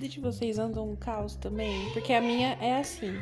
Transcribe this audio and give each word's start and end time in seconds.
vida 0.00 0.08
de 0.08 0.20
vocês 0.20 0.58
anda 0.58 0.82
um 0.82 0.96
caos 0.96 1.36
também? 1.36 1.90
Porque 1.92 2.14
a 2.14 2.22
minha 2.22 2.56
é 2.60 2.78
assim. 2.78 3.12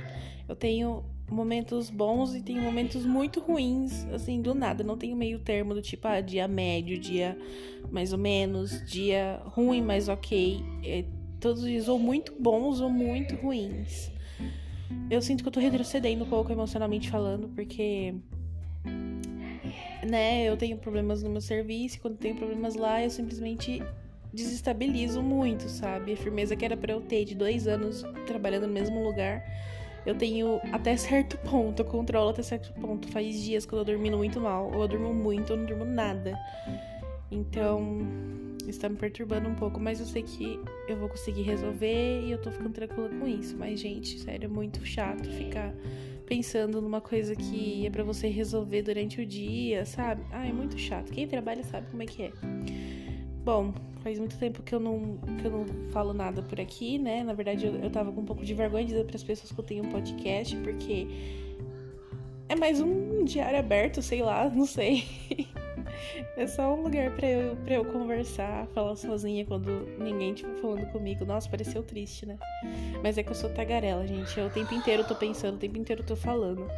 Eu 0.48 0.54
tenho 0.54 1.04
momentos 1.28 1.90
bons 1.90 2.34
e 2.36 2.40
tenho 2.40 2.62
momentos 2.62 3.04
muito 3.04 3.40
ruins, 3.40 4.06
assim, 4.12 4.40
do 4.40 4.54
nada. 4.54 4.84
Não 4.84 4.96
tenho 4.96 5.16
meio 5.16 5.40
termo 5.40 5.74
do 5.74 5.82
tipo, 5.82 6.06
ah, 6.06 6.20
dia 6.20 6.46
médio, 6.46 6.96
dia 6.96 7.36
mais 7.90 8.12
ou 8.12 8.18
menos, 8.18 8.84
dia 8.86 9.42
ruim, 9.46 9.82
mas 9.82 10.08
ok. 10.08 10.62
É, 10.84 11.04
todos 11.40 11.62
os 11.64 11.68
dias 11.68 11.88
ou 11.88 11.98
muito 11.98 12.32
bons 12.40 12.80
ou 12.80 12.88
muito 12.88 13.34
ruins. 13.34 14.12
Eu 15.10 15.20
sinto 15.20 15.42
que 15.42 15.48
eu 15.48 15.52
tô 15.52 15.60
retrocedendo 15.60 16.24
um 16.24 16.28
pouco 16.28 16.52
emocionalmente 16.52 17.10
falando, 17.10 17.48
porque 17.48 18.14
né, 20.08 20.44
eu 20.44 20.56
tenho 20.56 20.78
problemas 20.78 21.24
no 21.24 21.30
meu 21.30 21.40
serviço, 21.40 22.00
quando 22.00 22.16
tenho 22.16 22.36
problemas 22.36 22.76
lá, 22.76 23.02
eu 23.02 23.10
simplesmente 23.10 23.82
desestabilizo 24.32 25.22
muito, 25.22 25.68
sabe? 25.68 26.12
A 26.12 26.16
firmeza 26.16 26.54
que 26.54 26.64
era 26.64 26.76
para 26.76 26.92
eu 26.92 27.00
ter 27.00 27.24
de 27.24 27.34
dois 27.34 27.66
anos 27.66 28.04
trabalhando 28.26 28.66
no 28.66 28.72
mesmo 28.72 29.02
lugar, 29.02 29.42
eu 30.04 30.14
tenho 30.14 30.60
até 30.72 30.96
certo 30.96 31.36
ponto, 31.48 31.80
eu 31.80 31.86
controlo 31.86 32.30
até 32.30 32.42
certo 32.42 32.72
ponto. 32.80 33.08
Faz 33.08 33.42
dias 33.42 33.66
que 33.66 33.72
eu 33.72 33.78
tô 33.78 33.84
dormindo 33.84 34.16
muito 34.16 34.40
mal, 34.40 34.70
ou 34.72 34.82
eu 34.82 34.88
durmo 34.88 35.12
muito, 35.12 35.50
ou 35.50 35.56
não 35.56 35.66
durmo 35.66 35.84
nada. 35.84 36.38
Então, 37.30 38.00
isso 38.66 38.80
tá 38.80 38.88
me 38.88 38.96
perturbando 38.96 39.48
um 39.48 39.54
pouco, 39.54 39.78
mas 39.78 40.00
eu 40.00 40.06
sei 40.06 40.22
que 40.22 40.58
eu 40.88 40.96
vou 40.96 41.08
conseguir 41.08 41.42
resolver 41.42 42.22
e 42.22 42.30
eu 42.30 42.38
tô 42.38 42.50
ficando 42.50 42.70
tranquila 42.70 43.08
com 43.08 43.26
isso. 43.26 43.56
Mas, 43.56 43.80
gente, 43.80 44.18
sério, 44.18 44.46
é 44.46 44.48
muito 44.48 44.84
chato 44.84 45.28
ficar 45.30 45.74
pensando 46.26 46.80
numa 46.80 47.00
coisa 47.00 47.34
que 47.34 47.86
é 47.86 47.90
para 47.90 48.04
você 48.04 48.28
resolver 48.28 48.82
durante 48.82 49.20
o 49.20 49.26
dia, 49.26 49.86
sabe? 49.86 50.22
Ah, 50.30 50.46
é 50.46 50.52
muito 50.52 50.78
chato. 50.78 51.10
Quem 51.10 51.26
trabalha 51.26 51.62
sabe 51.64 51.86
como 51.90 52.02
é 52.02 52.06
que 52.06 52.22
é. 52.22 52.32
Bom, 53.48 53.72
faz 54.02 54.18
muito 54.18 54.36
tempo 54.36 54.62
que 54.62 54.74
eu 54.74 54.78
não, 54.78 55.16
que 55.40 55.46
eu 55.46 55.50
não 55.50 55.64
falo 55.90 56.12
nada 56.12 56.42
por 56.42 56.60
aqui, 56.60 56.98
né? 56.98 57.24
Na 57.24 57.32
verdade, 57.32 57.64
eu, 57.64 57.76
eu 57.76 57.88
tava 57.88 58.12
com 58.12 58.20
um 58.20 58.24
pouco 58.26 58.44
de 58.44 58.52
vergonha 58.52 58.84
de 58.84 58.90
dizer 58.90 59.06
para 59.06 59.16
as 59.16 59.22
pessoas 59.22 59.50
que 59.50 59.58
eu 59.58 59.64
tenho 59.64 59.84
um 59.84 59.88
podcast, 59.88 60.54
porque 60.58 61.06
é 62.46 62.54
mais 62.54 62.78
um 62.78 63.24
diário 63.24 63.58
aberto, 63.58 64.02
sei 64.02 64.20
lá, 64.20 64.46
não 64.54 64.66
sei. 64.66 65.06
É 66.36 66.46
só 66.46 66.74
um 66.74 66.82
lugar 66.82 67.10
para 67.16 67.26
eu, 67.26 67.56
eu 67.66 67.84
conversar, 67.86 68.66
falar 68.74 68.94
sozinha 68.96 69.46
quando 69.46 69.96
ninguém 69.98 70.34
estiver 70.34 70.54
falando 70.60 70.86
comigo. 70.92 71.24
Nossa, 71.24 71.48
pareceu 71.48 71.82
triste, 71.82 72.26
né? 72.26 72.38
Mas 73.02 73.16
é 73.16 73.22
que 73.22 73.30
eu 73.30 73.34
sou 73.34 73.48
tagarela, 73.48 74.06
gente. 74.06 74.38
Eu 74.38 74.48
o 74.48 74.50
tempo 74.50 74.74
inteiro 74.74 75.04
tô 75.04 75.14
pensando, 75.14 75.54
o 75.54 75.58
tempo 75.58 75.78
inteiro 75.78 76.02
tô 76.02 76.14
falando. 76.14 76.68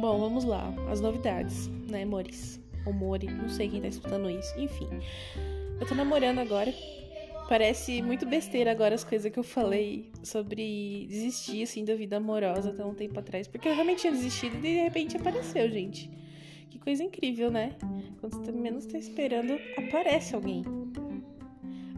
Bom, 0.00 0.20
vamos 0.20 0.44
lá. 0.44 0.72
As 0.88 1.00
novidades, 1.00 1.66
né, 1.90 2.04
amores? 2.04 2.63
Ou 2.86 2.92
Mori, 2.92 3.26
não 3.26 3.48
sei 3.48 3.68
quem 3.68 3.80
tá 3.80 3.88
escutando 3.88 4.28
isso. 4.30 4.58
Enfim, 4.58 4.88
eu 5.80 5.86
tô 5.86 5.94
namorando 5.94 6.38
agora. 6.38 6.72
Parece 7.48 8.00
muito 8.00 8.24
besteira 8.24 8.70
agora 8.70 8.94
as 8.94 9.04
coisas 9.04 9.30
que 9.30 9.38
eu 9.38 9.42
falei 9.42 10.10
sobre 10.22 11.06
desistir, 11.08 11.62
assim, 11.62 11.84
da 11.84 11.94
vida 11.94 12.16
amorosa 12.16 12.70
até 12.70 12.84
um 12.84 12.94
tempo 12.94 13.18
atrás. 13.20 13.46
Porque 13.46 13.68
eu 13.68 13.74
realmente 13.74 14.00
tinha 14.00 14.12
desistido 14.12 14.56
e 14.56 14.60
de 14.60 14.80
repente 14.80 15.16
apareceu, 15.16 15.68
gente. 15.68 16.10
Que 16.70 16.78
coisa 16.78 17.02
incrível, 17.02 17.50
né? 17.50 17.76
Quando 18.18 18.32
você 18.32 18.50
menos 18.50 18.86
tá 18.86 18.96
esperando, 18.96 19.58
aparece 19.76 20.34
alguém. 20.34 20.64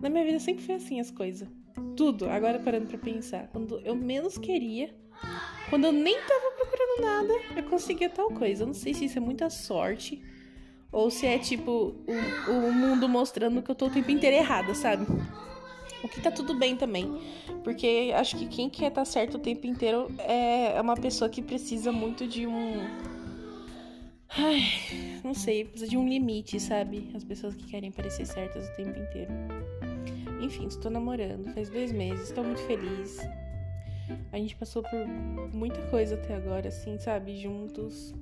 Na 0.02 0.08
minha 0.08 0.24
vida 0.24 0.40
sempre 0.40 0.64
foi 0.64 0.74
assim 0.74 0.98
as 0.98 1.10
coisas. 1.10 1.48
Tudo, 1.96 2.28
agora 2.28 2.58
parando 2.58 2.88
pra 2.88 2.98
pensar. 2.98 3.48
Quando 3.48 3.78
eu 3.80 3.94
menos 3.94 4.36
queria, 4.36 4.92
quando 5.70 5.84
eu 5.84 5.92
nem 5.92 6.14
tava 6.14 6.50
procurando 6.56 7.02
nada, 7.02 7.34
eu 7.56 7.62
conseguia 7.64 8.10
tal 8.10 8.30
coisa. 8.30 8.64
Eu 8.64 8.66
não 8.66 8.74
sei 8.74 8.92
se 8.92 9.04
isso 9.04 9.18
é 9.18 9.20
muita 9.20 9.48
sorte 9.48 10.22
ou 10.96 11.10
se 11.10 11.26
é 11.26 11.38
tipo 11.38 11.94
o, 12.48 12.50
o 12.50 12.72
mundo 12.72 13.06
mostrando 13.06 13.60
que 13.60 13.70
eu 13.70 13.74
tô 13.74 13.84
o 13.86 13.90
tempo 13.90 14.10
inteiro 14.10 14.34
errada, 14.34 14.74
sabe? 14.74 15.06
O 16.02 16.08
que 16.08 16.22
tá 16.22 16.30
tudo 16.30 16.54
bem 16.54 16.74
também. 16.74 17.20
Porque 17.62 18.12
acho 18.14 18.34
que 18.38 18.46
quem 18.46 18.70
quer 18.70 18.90
tá 18.90 19.04
certo 19.04 19.34
o 19.34 19.38
tempo 19.38 19.66
inteiro 19.66 20.10
é 20.18 20.80
uma 20.80 20.96
pessoa 20.96 21.28
que 21.28 21.42
precisa 21.42 21.92
muito 21.92 22.26
de 22.26 22.46
um 22.46 22.82
Ai, 24.38 24.62
não 25.22 25.34
sei, 25.34 25.66
precisa 25.66 25.90
de 25.90 25.98
um 25.98 26.08
limite, 26.08 26.58
sabe? 26.58 27.10
As 27.14 27.22
pessoas 27.22 27.54
que 27.54 27.66
querem 27.66 27.92
parecer 27.92 28.24
certas 28.24 28.66
o 28.66 28.76
tempo 28.76 28.98
inteiro. 28.98 29.32
Enfim, 30.40 30.66
estou 30.66 30.90
namorando, 30.90 31.52
faz 31.52 31.68
dois 31.68 31.92
meses, 31.92 32.28
estou 32.28 32.42
muito 32.42 32.62
feliz. 32.62 33.18
A 34.32 34.38
gente 34.38 34.56
passou 34.56 34.82
por 34.82 35.06
muita 35.52 35.80
coisa 35.88 36.14
até 36.14 36.34
agora, 36.34 36.68
assim, 36.68 36.98
sabe? 36.98 37.36
Juntos. 37.36 38.14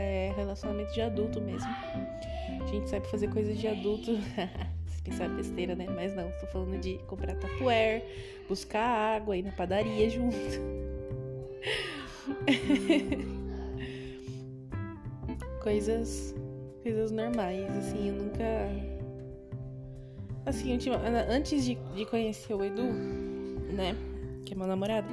É 0.00 0.32
relacionamento 0.36 0.92
de 0.92 1.00
adulto 1.00 1.40
mesmo. 1.40 1.68
A 1.68 2.66
gente 2.66 2.88
sabe 2.88 3.06
fazer 3.08 3.28
coisas 3.28 3.58
de 3.58 3.68
adulto. 3.68 4.16
Se 4.88 5.02
pensar 5.02 5.28
besteira, 5.28 5.74
né? 5.74 5.86
Mas 5.88 6.14
não, 6.14 6.28
estou 6.28 6.48
falando 6.48 6.78
de 6.78 6.98
comprar 7.06 7.34
tapuer, 7.36 8.04
buscar 8.48 9.16
água, 9.16 9.36
ir 9.36 9.42
na 9.42 9.52
padaria 9.52 10.08
junto. 10.08 10.36
coisas 15.62 16.34
coisas 16.82 17.12
normais, 17.12 17.70
assim, 17.76 18.08
eu 18.08 18.14
nunca 18.14 18.42
assim, 20.44 20.76
antes 21.30 21.64
de, 21.64 21.76
de 21.94 22.04
conhecer 22.06 22.54
o 22.54 22.64
Edu, 22.64 22.82
né, 23.72 23.96
que 24.44 24.54
é 24.54 24.56
meu 24.56 24.66
namorado, 24.66 25.08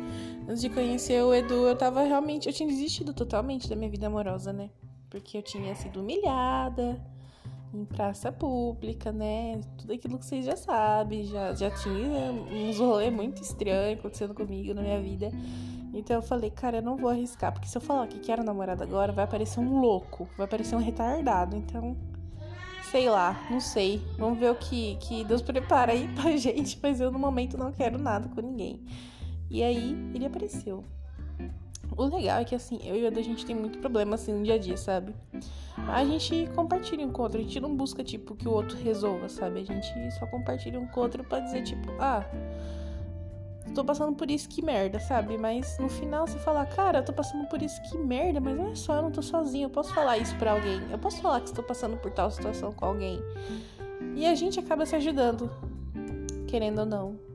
antes 0.47 0.62
de 0.62 0.69
conhecer 0.69 1.23
o 1.23 1.34
Edu, 1.34 1.67
eu 1.67 1.75
tava 1.75 2.03
realmente, 2.03 2.47
eu 2.47 2.53
tinha 2.53 2.67
desistido 2.67 3.13
totalmente 3.13 3.69
da 3.69 3.75
minha 3.75 3.90
vida 3.90 4.07
amorosa, 4.07 4.51
né? 4.51 4.69
Porque 5.09 5.38
eu 5.38 5.41
tinha 5.41 5.73
sido 5.75 6.01
humilhada 6.01 7.00
em 7.73 7.85
praça 7.85 8.31
pública, 8.31 9.12
né? 9.12 9.62
Tudo 9.78 9.94
aquilo 9.94 10.18
que 10.18 10.25
vocês 10.25 10.45
já 10.45 10.56
sabem, 10.56 11.23
já, 11.25 11.53
já 11.53 11.69
tinha 11.69 12.31
uns 12.31 12.79
rolês 12.79 13.13
muito 13.13 13.41
estranhos 13.41 14.00
acontecendo 14.00 14.34
comigo 14.34 14.73
na 14.73 14.81
minha 14.81 15.00
vida. 15.00 15.31
Então 15.94 16.18
eu 16.18 16.22
falei, 16.22 16.50
cara, 16.50 16.78
eu 16.78 16.81
não 16.81 16.97
vou 16.97 17.09
arriscar, 17.09 17.51
porque 17.51 17.68
se 17.68 17.78
eu 17.78 17.81
falar 17.81 18.07
que 18.07 18.19
quero 18.19 18.44
namorado 18.44 18.84
agora, 18.84 19.12
vai 19.12 19.23
aparecer 19.23 19.59
um 19.59 19.79
louco, 19.79 20.28
vai 20.38 20.45
aparecer 20.45 20.75
um 20.75 20.79
retardado. 20.79 21.56
Então, 21.56 21.97
sei 22.91 23.09
lá, 23.09 23.47
não 23.50 23.59
sei. 23.59 24.01
Vamos 24.18 24.39
ver 24.39 24.51
o 24.51 24.56
que, 24.56 24.95
que 24.97 25.23
Deus 25.23 25.41
prepara 25.41 25.91
aí 25.91 26.07
pra 26.16 26.31
gente, 26.38 26.79
mas 26.81 27.00
eu 27.00 27.12
no 27.12 27.19
momento 27.19 27.57
não 27.57 27.72
quero 27.72 27.97
nada 27.97 28.29
com 28.29 28.41
ninguém. 28.41 28.84
E 29.50 29.64
aí 29.64 29.96
ele 30.14 30.26
apareceu. 30.26 30.84
O 31.98 32.06
legal 32.06 32.40
é 32.40 32.46
que 32.46 32.56
assim, 32.56 32.80
eu 32.84 32.96
e 32.96 33.06
a 33.06 33.10
a 33.10 33.22
gente 33.22 33.46
tem 33.46 33.56
muito 33.56 33.80
problema 33.80 34.16
assim 34.16 34.34
no 34.34 34.44
dia 34.44 34.56
a 34.56 34.58
dia, 34.58 34.78
sabe? 34.78 35.14
A 35.88 36.06
gente 36.06 36.48
compartilha 36.56 37.06
um 37.06 37.12
com 37.12 37.22
o 37.22 37.24
outro, 37.24 37.40
a 37.40 37.44
gente 37.44 37.60
não 37.60 37.76
busca 37.76 38.04
tipo 38.04 38.36
que 38.36 38.48
o 38.48 38.52
outro 38.52 38.78
resolva, 38.78 39.28
sabe? 39.28 39.62
A 39.62 39.64
gente 39.64 40.12
só 40.18 40.26
compartilha 40.28 40.80
um 40.80 40.88
com 40.88 41.00
o 41.00 41.04
outro 41.04 41.24
pra 41.24 41.40
dizer 41.40 41.64
tipo, 41.64 41.92
ah, 42.00 42.24
tô 43.74 43.84
passando 43.84 44.16
por 44.16 44.30
isso, 44.30 44.48
que 44.50 44.62
merda, 44.62 45.00
sabe? 45.00 45.38
Mas 45.38 45.78
no 45.80 45.90
final 45.90 46.28
você 46.28 46.38
fala, 46.40 46.66
cara, 46.66 47.00
eu 47.00 47.06
tô 47.06 47.14
passando 47.14 47.48
por 47.48 47.62
isso, 47.62 47.81
que 47.84 47.98
merda, 47.98 48.40
mas 48.40 48.60
olha 48.60 48.76
só, 48.76 48.96
eu 48.96 49.02
não 49.04 49.12
tô 49.12 49.22
sozinho, 49.22 49.66
eu 49.66 49.70
posso 49.70 49.94
falar 49.94 50.18
isso 50.18 50.36
pra 50.38 50.52
alguém, 50.52 50.81
eu 50.92 50.98
posso 50.98 51.22
falar 51.22 51.40
que 51.42 51.48
estou 51.48 51.64
passando 51.64 51.98
por 51.98 52.12
tal 52.12 52.30
situação 52.30 52.72
com 52.72 52.86
alguém. 52.86 53.20
E 54.16 54.26
a 54.26 54.36
gente 54.36 54.60
acaba 54.60 54.86
se 54.86 54.96
ajudando, 54.96 55.50
querendo 56.48 56.80
ou 56.80 56.86
não. 56.86 57.28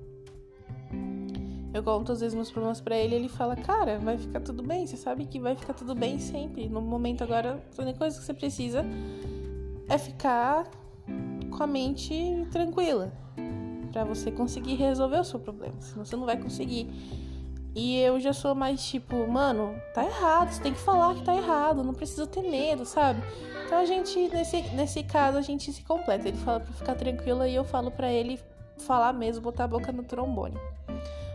Eu 1.75 1.83
conto 1.83 2.13
às 2.13 2.21
vezes 2.21 2.37
meus 2.37 2.53
problemas 2.53 2.81
para 2.81 2.97
ele, 2.97 3.17
ele 3.17 3.29
fala, 3.29 3.57
cara, 3.57 3.99
vai 3.99 4.17
ficar 4.17 4.39
tudo 4.39 4.63
bem, 4.63 4.87
você 4.87 4.97
sabe 4.97 5.27
que 5.27 5.41
vai 5.41 5.57
ficar 5.57 5.75
tudo 5.75 5.93
bem 5.93 6.21
sempre. 6.21 6.69
No 6.69 6.81
momento 6.81 7.25
agora, 7.25 7.61
a 7.77 7.83
única 7.83 7.99
coisa 7.99 8.17
que 8.17 8.25
você 8.25 8.33
precisa 8.33 8.85
é 9.89 9.99
ficar 9.99 10.71
com 11.51 11.63
a 11.63 11.67
mente 11.67 12.47
tranquila 12.53 13.13
para 13.91 14.05
você 14.05 14.31
conseguir 14.31 14.77
resolver 14.77 15.19
o 15.19 15.25
seu 15.25 15.41
problema, 15.41 15.75
senão 15.81 16.05
você 16.05 16.15
não 16.15 16.25
vai 16.25 16.37
conseguir. 16.37 16.89
E 17.75 17.99
eu 17.99 18.21
já 18.21 18.33
sou 18.33 18.55
mais 18.55 18.85
tipo, 18.87 19.27
mano, 19.27 19.75
tá 19.93 20.05
errado, 20.05 20.53
você 20.53 20.63
tem 20.63 20.73
que 20.73 20.79
falar 20.79 21.13
que 21.17 21.25
tá 21.25 21.35
errado, 21.35 21.83
não 21.83 21.93
precisa 21.93 22.25
ter 22.25 22.43
medo, 22.43 22.85
sabe? 22.85 23.21
Então 23.67 23.79
a 23.79 23.85
gente, 23.85 24.29
nesse, 24.29 24.63
nesse 24.77 25.03
caso, 25.03 25.39
a 25.39 25.43
gente 25.43 25.73
se 25.73 25.83
completa. 25.83 26.29
Ele 26.29 26.37
fala 26.37 26.61
pra 26.61 26.73
ficar 26.73 26.95
tranquila 26.95 27.49
e 27.49 27.55
eu 27.57 27.65
falo 27.65 27.91
para 27.91 28.13
ele 28.13 28.39
falar 28.79 29.13
mesmo, 29.13 29.43
botar 29.43 29.65
a 29.65 29.69
boca 29.69 29.91
no 29.91 30.05
trombone. 30.05 30.57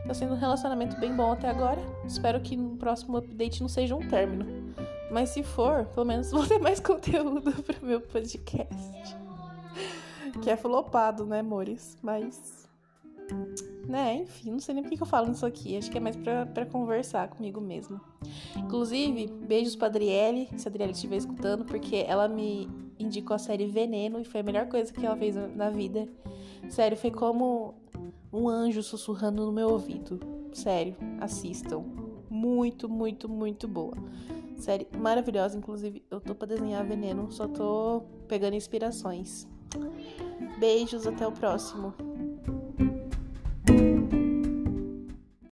Tá 0.07 0.13
sendo 0.13 0.34
um 0.34 0.38
relacionamento 0.38 1.00
bem 1.00 1.16
bom 1.16 1.31
até 1.31 1.50
agora. 1.50 1.81
Espero 2.06 2.40
que 2.40 2.56
no 2.56 2.78
próximo 2.78 3.18
update 3.18 3.62
não 3.62 3.69
seja 3.69 3.96
um 3.96 4.07
término. 4.07 4.46
Mas 5.12 5.30
se 5.30 5.44
for, 5.44 5.86
pelo 5.86 6.06
menos 6.06 6.30
vou 6.31 6.46
ter 6.46 6.60
mais 6.60 6.80
conteúdo 6.80 7.51
pro 7.63 7.86
meu 7.86 8.01
podcast 8.01 9.19
que 10.40 10.50
é 10.50 10.57
flopado, 10.57 11.25
né, 11.25 11.40
amores? 11.40 11.98
Mas. 12.01 12.68
Né, 13.88 14.18
enfim, 14.18 14.51
não 14.51 14.60
sei 14.60 14.75
nem 14.75 14.84
por 14.84 14.92
que 14.92 15.01
eu 15.01 15.06
falo 15.06 15.31
isso 15.31 15.46
aqui. 15.46 15.75
Acho 15.75 15.90
que 15.90 15.98
é 15.98 16.01
mais 16.01 16.16
pra, 16.16 16.46
pra 16.46 16.66
conversar 16.66 17.28
comigo 17.28 17.60
mesmo. 17.60 18.00
Inclusive, 18.56 19.28
beijos 19.28 19.75
pra 19.75 19.88
Adriele, 19.88 20.48
se 20.57 20.68
a 20.68 20.69
Adriele 20.69 20.92
estiver 20.92 21.18
escutando, 21.18 21.66
porque 21.66 22.06
ela 22.07 22.28
me 22.28 22.69
indicou 23.00 23.36
a 23.36 23.40
série 23.40 23.66
Veneno 23.68 24.19
e 24.19 24.24
foi 24.24 24.42
a 24.42 24.44
melhor 24.44 24.68
coisa 24.68 24.94
que 24.94 25.04
ela 25.04 25.18
fez 25.18 25.36
na 25.56 25.69
vida. 25.72 26.07
Sério, 26.69 26.96
foi 26.98 27.10
como 27.10 27.74
um 28.31 28.48
anjo 28.48 28.84
sussurrando 28.84 29.46
no 29.46 29.52
meu 29.52 29.70
ouvido. 29.70 30.20
Sério, 30.54 30.96
assistam. 31.20 31.84
Muito, 32.30 32.88
muito, 32.88 33.28
muito 33.28 33.68
boa. 33.68 33.96
Série 34.58 34.88
maravilhosa, 34.98 35.58
inclusive 35.58 36.04
eu 36.12 36.20
tô 36.20 36.36
pra 36.36 36.48
desenhar 36.48 36.86
veneno, 36.86 37.31
só 37.31 37.48
tô 37.48 38.04
pegando 38.28 38.56
inspirações. 38.56 39.48
Beijos, 40.60 41.08
até 41.08 41.26
o 41.26 41.31
próximo. 41.31 41.94